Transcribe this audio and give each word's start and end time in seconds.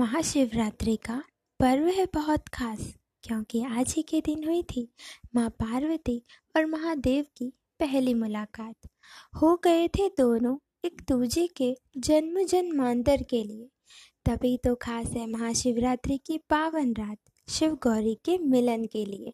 महाशिवरात्रि 0.00 0.94
का 0.96 1.14
पर्व 1.60 1.86
है 1.88 2.04
बहुत 2.14 2.48
खास, 2.48 2.78
क्योंकि 3.24 3.62
आज 3.62 3.92
ही 3.96 4.02
के 4.02 4.20
दिन 4.20 4.44
हुई 4.44 4.62
थी 4.70 4.86
माँ 5.34 5.48
पार्वती 5.60 6.16
और 6.56 6.66
महादेव 6.66 7.24
की 7.38 7.48
पहली 7.80 8.14
मुलाकात। 8.14 8.88
हो 9.36 9.54
गए 9.64 9.86
थे 9.88 10.08
दोनों 10.18 10.56
एक 10.84 11.02
दूजे 11.08 11.46
के 11.56 11.74
जन्म 11.98 12.42
जन्मांतर 12.44 13.22
के 13.30 13.42
लिए। 13.44 13.68
तभी 14.26 14.56
तो 14.64 14.74
खास 14.82 15.06
है 15.06 15.26
महाशिवरात्रि 15.28 16.16
की 16.26 16.38
पावन 16.50 16.92
रात, 16.94 17.18
शिव 17.48 17.74
गौरी 17.82 18.14
के 18.24 18.38
मिलन 18.40 18.84
के 18.84 19.04
लिए। 19.04 19.32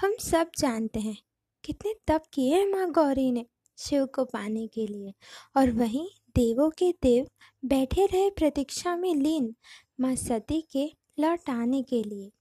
हम 0.00 0.14
सब 0.22 0.50
जानते 0.58 1.00
हैं 1.00 1.16
कितने 1.64 1.94
तप 2.06 2.22
किए 2.32 2.54
हैं 2.54 2.66
माँ 2.68 2.90
गौरी 2.92 3.30
ने 3.32 3.44
शिव 3.78 4.06
को 4.06 4.24
पाने 4.24 4.66
के 4.66 4.86
लिए, 4.86 5.12
और 5.56 5.70
वहीं 5.72 6.08
देवों 6.36 6.70
के 6.70 6.90
देव 7.02 7.26
बैठे 7.62 8.04
रहे 8.06 8.28
प्रतीक्षा 8.30 8.94
में 8.96 9.14
लीन 9.14 9.54
माँ 10.00 10.16
सती 10.16 10.60
के 10.72 10.92
लौट 11.20 11.50
आने 11.50 11.82
के 11.82 12.02
लिए। 12.02 12.32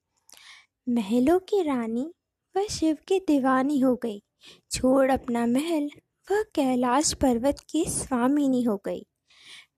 महलों 0.89 1.39
की 1.39 1.63
रानी 1.63 2.13
वह 2.55 2.67
शिव 2.67 2.97
की 3.07 3.19
दीवानी 3.19 3.79
हो 3.79 3.95
गई। 3.95 4.23
छोड़ 4.71 5.11
अपना 5.11 5.45
महल, 5.45 5.89
वह 6.31 6.43
कैलाश 6.43 7.13
पर्वत 7.13 7.57
की 7.69 7.85
स्वामिनी 7.85 8.63
हो 8.63 8.81
गई। 8.85 9.05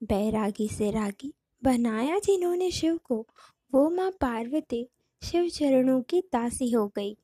बैरागी 0.02 0.68
से 0.68 0.90
रागी 0.90 1.34
बनाया 1.64 2.18
जिन्होंने 2.18 2.70
शिव 2.70 3.00
को, 3.04 3.26
वो 3.74 3.90
माँ 3.90 4.10
पार्वती 4.10 4.88
शिव 5.22 5.48
चरणों 5.48 6.02
की 6.02 6.20
दासी 6.20 6.70
हो 6.70 6.88
गई। 6.88 7.16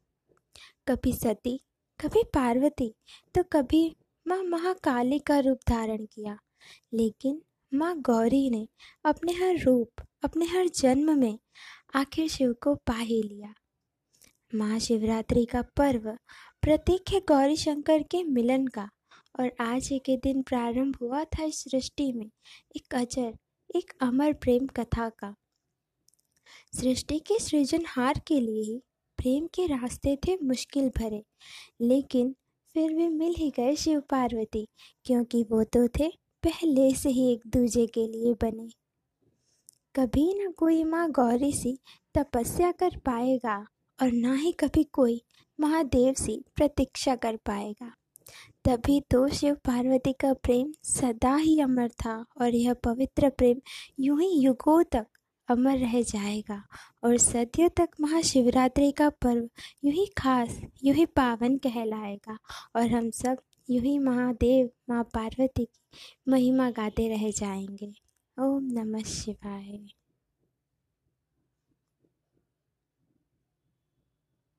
कभी 0.88 1.12
सती, 1.12 1.60
कभी 2.00 2.22
पार्वती 2.22 2.94
तो 3.34 3.42
कभी 3.52 3.96
माँ 4.26 4.42
महाकाली 4.42 5.18
का 5.18 5.38
रूप 5.38 5.58
धारण 5.68 6.04
किया। 6.04 6.38
लेकिन 6.94 7.42
माँ 7.74 8.00
गौरी 8.00 8.50
ने 8.50 8.68
अपने 9.04 9.32
हर 9.32 9.58
रूप 9.58 10.02
अपने 10.22 10.46
हर 10.46 10.68
जन्म 10.68 11.18
में 11.18 11.38
आखिर 11.94 12.28
शिव 12.28 12.52
को 12.62 12.74
पा 12.74 12.96
ही 12.98 13.22
लिया। 13.22 13.52
महाशिवरात्रि 14.52 15.44
का 15.44 15.62
पर्व 15.76 16.10
प्रतीक 16.62 17.12
है 17.12 17.20
गौरी 17.20 17.56
शंकर 17.56 18.02
के 18.02 18.22
मिलन 18.24 18.66
का 18.66 18.88
और 19.40 19.50
आज 19.60 19.88
ही 19.88 19.98
के 19.98 20.16
दिन 20.16 20.42
प्रारंभ 20.42 20.96
हुआ 21.02 21.22
था 21.24 21.44
इस 21.44 21.62
सृष्टि 21.64 22.12
में 22.12 22.26
एक 22.76 22.94
अजर, 22.94 23.36
एक 23.76 23.92
अमर 24.00 24.32
प्रेम 24.32 24.66
कथा 24.66 25.08
का। 25.08 25.34
सृष्टि 26.72 27.18
के 27.18 27.38
सृजनहार 27.38 28.20
के 28.26 28.40
लिए 28.40 28.62
ही 28.62 28.78
प्रेम 29.18 29.46
के 29.46 29.66
रास्ते 29.66 30.16
थे 30.16 30.36
मुश्किल 30.42 30.88
भरे, 30.88 31.22
लेकिन 31.80 32.34
फिर 32.74 32.92
भी 32.92 33.08
मिल 33.08 33.34
ही 33.38 33.50
गए 33.50 33.76
शिव 33.76 34.00
पार्वती, 34.00 34.66
क्योंकि 35.04 35.42
वो 35.50 35.62
तो 35.64 35.86
थे 35.88 36.08
पहले 36.42 36.94
से 36.94 37.08
ही 37.08 37.32
एक 37.32 37.46
दूजे 37.46 37.86
के 37.86 38.06
लिए 38.06 38.34
बने। 38.42 38.68
कभी 39.98 40.34
न 40.34 40.50
कोई 40.50 40.84
माँ 40.84 41.10
गौरी 41.10 41.52
सी 41.52 41.78
तपस्या 42.14 42.70
कर 42.72 42.96
पाएगा 42.96 43.66
और 44.02 44.12
ना 44.12 44.34
ही 44.34 44.52
कभी 44.52 44.84
कोई 44.84 45.22
महादेव 45.60 46.14
सी 46.14 46.44
प्रतीक्षा 46.56 47.16
कर 47.16 47.36
पाएगा। 47.36 47.90
तभी 48.64 49.00
तो 49.00 49.28
शिव 49.28 49.54
पार्वती 49.54 50.12
का 50.12 50.32
प्रेम 50.32 50.72
सदा 50.84 51.36
ही 51.36 51.60
अमर 51.60 51.88
था 51.88 52.24
और 52.40 52.54
यह 52.54 52.74
पवित्र 52.74 53.28
प्रेम 53.28 53.60
यूँ 54.00 54.20
ही 54.20 54.28
युगों 54.28 54.82
तक 54.84 55.06
अमर 55.48 55.78
रह 55.78 56.02
जाएगा 56.02 56.62
और 57.04 57.18
सदियों 57.18 57.68
तक 57.68 57.88
महाशिवरात्रि 58.00 58.90
का 58.92 59.08
पर्व 59.08 59.48
यूँ 59.84 59.92
ही 59.92 60.06
खास, 60.18 60.60
यूँ 60.84 60.96
ही 60.96 61.06
पावन 61.06 61.58
कहलाएगा 61.58 62.38
और 62.76 62.90
हम 62.90 63.10
सब 63.10 63.36
यूँ 63.70 63.84
ही 63.84 63.98
महादेव, 63.98 64.70
माँ 64.90 65.04
पार्वती 65.04 65.64
की 65.64 66.30
महिमा 66.30 66.70
गाते 66.70 67.08
रह 67.08 67.30
जाएँगे। 67.30 68.07
ओम 68.40 68.64
नमः 68.72 69.02
शिवाय। 69.02 69.97